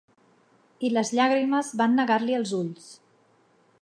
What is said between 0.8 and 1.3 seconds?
I les